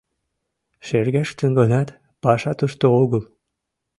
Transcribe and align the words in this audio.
—Шергештын 0.87 1.51
гынат, 1.59 1.89
паша 2.23 2.51
тушто 2.59 2.85
огыл. 3.01 3.23